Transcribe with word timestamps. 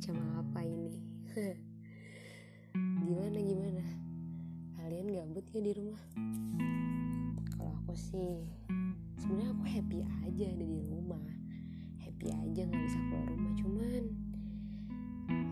macam 0.00 0.42
apa 0.42 0.64
ini. 0.64 0.96
Gimana 3.04 3.36
gimana? 3.36 3.84
Kalian 4.74 5.12
gabut 5.12 5.44
ya 5.54 5.60
di 5.60 5.72
rumah? 5.76 6.02
Kalau 7.52 7.72
aku 7.84 7.94
sih 7.94 8.42
sebenarnya 9.20 9.52
aku 9.54 9.64
happy 9.68 9.98
aja 10.24 10.44
ada 10.50 10.66
di 10.66 10.80
rumah. 10.88 11.20
Happy 12.00 12.32
aja 12.32 12.60
nggak 12.64 12.82
bisa 12.90 12.98
keluar 13.06 13.26
rumah. 13.28 13.52
Cuman 13.60 14.02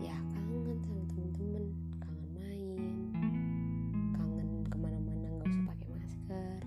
ya 0.01 0.17
kangen 0.33 0.81
sama 0.81 1.03
temen-temen. 1.13 1.65
Kangen 2.01 2.29
main. 2.35 2.81
Kangen 4.17 4.49
ke 4.65 4.77
mana-mana 4.81 5.27
nggak 5.29 5.45
usah 5.45 5.63
pakai 5.71 5.87
masker. 5.93 6.59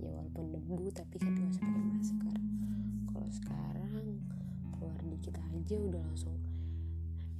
Ya 0.00 0.08
walaupun 0.08 0.56
debu 0.56 0.88
tapi 0.90 1.20
kan 1.20 1.36
nggak 1.36 1.52
usah 1.52 1.62
pakai 1.68 1.84
masker. 1.94 2.36
Kalau 3.12 3.28
sekarang 3.28 4.24
keluar 4.72 4.98
dikit 5.04 5.36
aja 5.36 5.76
udah 5.76 6.00
langsung 6.00 6.39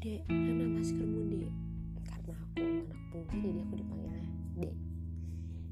dek 0.01 0.25
mana 0.33 0.65
maskermu 0.81 1.29
dek 1.29 1.53
karena 2.09 2.33
aku 2.33 2.65
anak 2.65 3.01
bungsu 3.13 3.37
jadi 3.37 3.61
aku 3.69 3.75
dipanggilnya 3.85 4.33
dek 4.57 4.73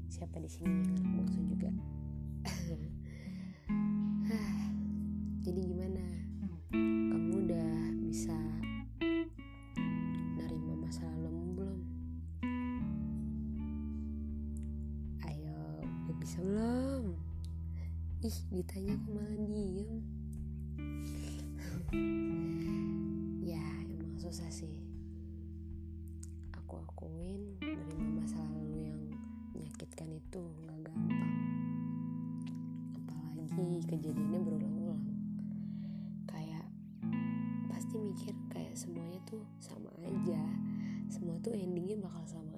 siapa 0.05 0.37
di 0.37 0.45
sini 0.45 0.69
yang 0.69 0.85
anak 0.93 1.05
bungsu 1.17 1.39
juga? 1.49 1.71
Jadi 5.49 5.61
gimana? 5.65 6.05
Kamu 6.75 7.49
udah 7.49 7.73
bisa 8.05 8.37
nerima 10.37 10.73
masa 10.77 11.09
lalu 11.25 11.57
belum? 11.57 11.79
Ayo 15.25 15.57
udah 16.05 16.15
bisa 16.21 16.37
belum? 16.45 17.17
Ih 18.21 18.37
ditanya 18.53 18.93
aku 18.93 19.07
malah 19.09 19.47
diem 19.49 20.05
susah 24.39 24.55
sih. 24.55 24.79
Aku 26.55 26.79
akuin 26.79 27.59
nerima 27.59 28.23
masa 28.23 28.39
lalu 28.39 28.87
yang 28.87 29.01
menyakitkan 29.51 30.07
itu 30.15 30.39
nggak 30.63 30.79
gampang. 30.87 31.35
Apalagi 33.03 33.83
kejadiannya 33.83 34.39
berulang-ulang. 34.39 35.03
Kayak 36.23 36.71
pasti 37.67 37.99
mikir 37.99 38.31
kayak 38.47 38.79
semuanya 38.79 39.19
tuh 39.27 39.43
sama 39.59 39.91
aja. 40.07 40.39
Semua 41.11 41.35
tuh 41.43 41.51
endingnya 41.51 41.99
bakal 41.99 42.23
sama 42.23 42.48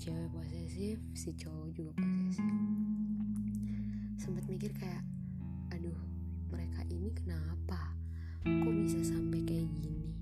cewek 0.00 0.32
posesif 0.32 0.96
si 1.12 1.28
cowok 1.36 1.68
juga 1.76 1.92
posesif. 2.00 2.56
Sempat 4.16 4.48
mikir 4.48 4.72
kayak 4.72 5.04
aduh 5.76 6.00
mereka 6.48 6.80
ini 6.88 7.12
kenapa? 7.12 7.92
Kok 8.40 8.74
bisa 8.80 9.04
sampai 9.04 9.44
kayak 9.44 9.68
gini 9.76 10.19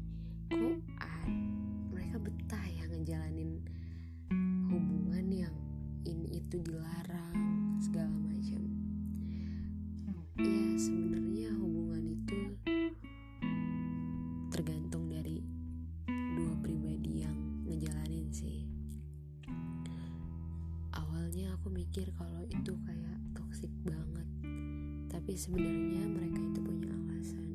sebenarnya 25.49 26.05
mereka 26.13 26.45
itu 26.45 26.61
punya 26.61 26.93
alasan. 26.93 27.49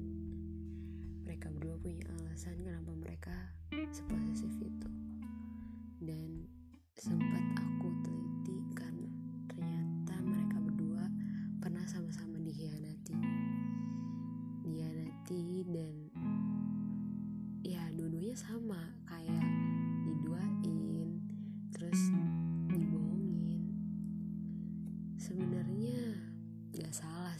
Mereka 1.29 1.45
berdua 1.53 1.77
punya 1.77 2.09
alasan 2.09 2.57
kenapa 2.65 2.89
mereka 2.97 3.53
seposesif 3.69 4.49
itu. 4.65 4.89
Dan 6.01 6.49
sempat 6.97 7.62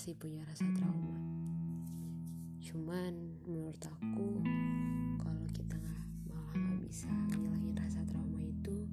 salah 0.03 0.19
sih 0.19 0.19
punya 0.19 0.43
rasa 0.43 0.67
trauma. 0.75 1.15
Cuman 2.59 3.39
menurut 3.47 3.79
aku 3.87 4.43
kalau 5.15 5.47
kita 5.55 5.79
nggak 5.79 6.03
malah 6.27 6.55
nggak 6.59 6.79
bisa 6.83 7.07
ngilangin 7.31 7.71
rasa 7.71 8.03
trauma 8.11 8.43
itu 8.43 8.83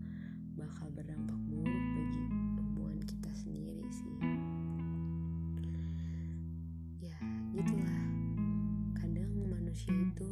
bakal 0.54 0.87
berdampak 0.94 1.34
buruk 1.50 1.82
bagi 1.99 2.22
hubungan 2.62 3.03
kita 3.10 3.26
sendiri 3.34 3.91
sih. 3.91 4.15
Ya 7.03 7.19
gitulah. 7.59 8.03
Kadang 8.94 9.34
manusia 9.50 9.91
itu 9.91 10.31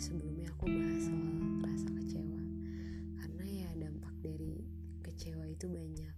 podcast 0.00 0.16
sebelumnya 0.16 0.48
aku 0.56 0.64
bahas 0.64 1.04
soal 1.04 1.60
rasa 1.60 1.88
kecewa. 1.92 2.40
Karena 3.20 3.44
ya 3.44 3.68
dampak 3.76 4.14
dari 4.24 4.64
kecewa 5.04 5.44
itu 5.44 5.68
banyak. 5.68 6.14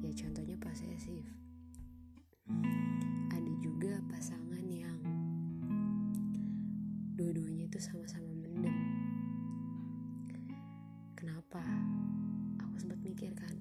Ya 0.00 0.10
contohnya 0.16 0.56
posesif. 0.56 1.28
Ada 3.36 3.52
juga 3.60 4.00
pasangan 4.08 4.64
yang 4.64 4.96
dua-duanya 7.20 7.68
itu 7.68 7.76
sama-sama 7.84 8.32
mendem. 8.32 8.72
Kenapa? 11.20 11.60
Aku 12.64 12.80
sempat 12.80 12.96
mikir 13.04 13.36
kan 13.36 13.60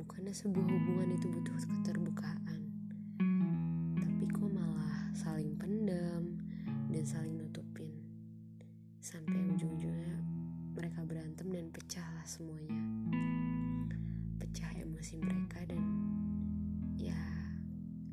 bukannya 0.00 0.32
sebuah 0.32 0.64
hubungan 0.64 1.12
itu 1.12 1.28
butuh 1.28 1.52
keterbukaan 1.68 2.33
berantem 11.74 11.82
dan 11.82 11.82
pecah 11.82 12.06
lah 12.14 12.26
semuanya. 12.26 12.78
Pecah 14.38 14.70
emosi 14.78 15.14
mereka 15.18 15.58
dan 15.66 15.82
ya 16.94 17.18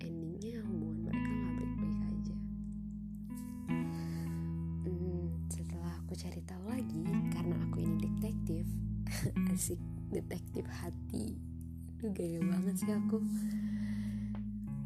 endingnya 0.02 0.66
hubungan 0.66 1.06
mereka 1.06 1.30
nggak 1.30 1.54
baik-baik 1.62 2.00
aja. 2.10 2.38
Hmm, 4.82 5.30
setelah 5.54 5.94
aku 6.02 6.14
cari 6.18 6.42
tahu 6.42 6.66
lagi 6.74 7.06
karena 7.30 7.56
aku 7.70 7.78
ini 7.86 7.96
detektif 8.02 8.66
asik 9.54 9.82
detektif 10.10 10.66
hati. 10.82 11.38
Aduh 12.02 12.12
gaya 12.18 12.42
banget 12.42 12.76
sih 12.82 12.90
aku. 12.90 13.22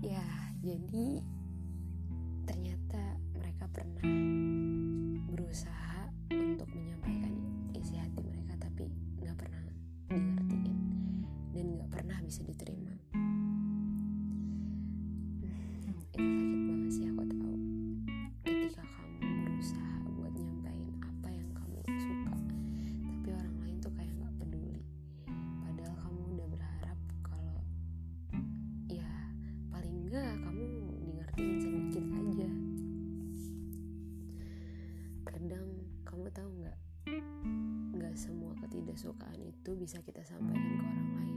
Ya 0.04 0.26
jadi 0.60 1.24
ternyata 2.44 3.04
mereka 3.40 3.72
pernah 3.72 4.04
berusaha 5.32 6.12
untuk 6.30 6.68
menyampaikan 6.76 7.15
di 31.36 31.44
ngertiin 31.44 31.60
sedikit 31.60 32.06
aja. 32.16 32.50
Kadang 35.28 35.68
kamu 36.08 36.28
tahu 36.32 36.50
nggak? 36.64 36.78
Nggak 37.92 38.16
semua 38.16 38.56
ketidaksukaan 38.64 39.40
itu 39.44 39.76
bisa 39.76 40.00
kita 40.00 40.24
sampaikan 40.24 40.80
ke 40.80 40.86
orang 40.88 41.12
lain 41.20 41.35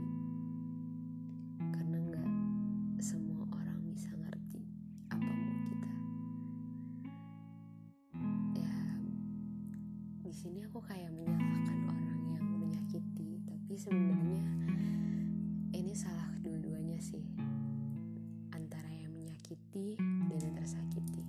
menyakiti 19.79 19.95
dan 20.27 20.39
yang 20.43 20.55
tersakiti. 20.59 21.23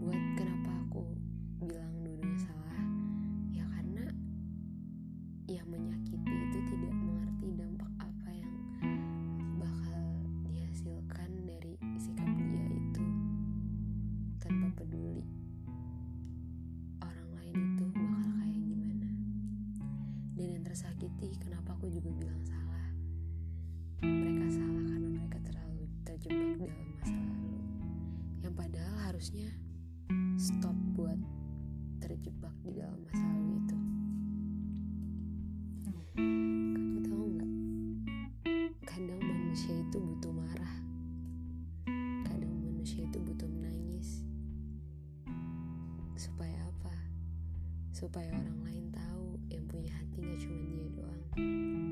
Buat 0.00 0.22
kenapa 0.40 0.72
aku 0.88 1.04
bilang 1.60 1.92
dua-duanya 2.00 2.38
salah? 2.40 2.80
Ya 3.52 3.64
karena 3.68 4.08
yang 5.52 5.68
menyakiti 5.68 6.32
itu 6.48 6.58
tidak 6.72 6.94
mengerti 6.96 7.48
dampak 7.60 7.92
apa 8.00 8.28
yang 8.32 8.56
bakal 9.60 10.04
dihasilkan 10.48 11.30
dari 11.44 11.76
sikap 12.00 12.30
dia 12.40 12.66
itu. 12.72 13.04
Tanpa 14.40 14.72
peduli 14.80 15.28
orang 17.04 17.28
lain 17.36 17.56
itu 17.76 17.84
bakal 17.92 18.32
kayak 18.40 18.62
gimana. 18.64 19.08
Dan 20.40 20.46
yang 20.56 20.64
tersakiti 20.64 21.36
kenapa 21.36 21.76
aku 21.76 21.92
juga 21.92 22.08
bilang 22.16 22.40
salah 22.48 22.57
padahal 28.58 28.98
harusnya 29.06 29.54
stop 30.34 30.74
buat 30.98 31.14
terjebak 32.02 32.50
di 32.66 32.74
dalam 32.74 32.98
masa 33.06 33.22
lalu 33.22 33.54
itu. 33.62 33.78
Kamu 35.86 37.00
tahu 37.06 37.24
nggak? 37.38 37.52
Kadang 38.82 39.22
manusia 39.22 39.78
itu 39.78 39.98
butuh 40.02 40.34
marah. 40.34 40.74
Kadang 42.26 42.54
manusia 42.58 43.06
itu 43.06 43.18
butuh 43.22 43.46
menangis. 43.46 44.26
Supaya 46.18 46.58
apa? 46.66 46.98
Supaya 47.94 48.34
orang 48.34 48.58
lain 48.66 48.90
tahu 48.90 49.38
yang 49.54 49.62
punya 49.70 49.94
hati 49.94 50.18
gak 50.18 50.38
cuma 50.42 50.58
dia 50.66 50.86
doang 50.98 51.87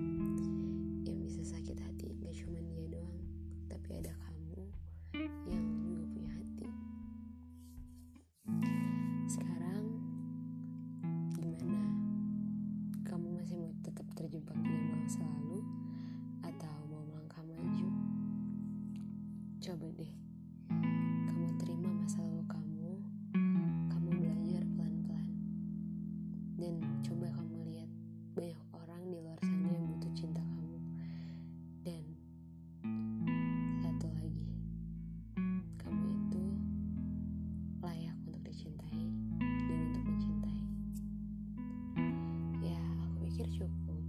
cukup 43.46 44.02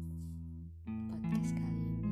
podcast 1.14 1.54
kali 1.54 1.82
ini 1.94 2.10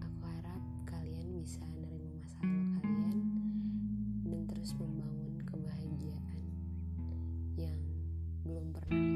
aku 0.00 0.24
harap 0.24 0.62
kalian 0.88 1.28
bisa 1.36 1.60
nerima 1.76 2.08
masa 2.16 2.40
lalu 2.40 2.64
kalian 2.80 3.28
dan 4.24 4.42
terus 4.48 4.72
membangun 4.80 5.36
kebahagiaan 5.44 6.40
yang 7.60 7.80
belum 8.48 8.72
pernah 8.72 9.09